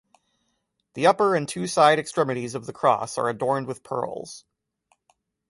The 0.95 1.05
upper 1.05 1.35
and 1.35 1.47
two 1.47 1.67
side 1.67 1.99
extremities 1.99 2.55
of 2.55 2.65
the 2.65 2.73
cross 2.73 3.19
are 3.19 3.29
adorned 3.29 3.67
with 3.67 3.83
pearls. 3.83 4.45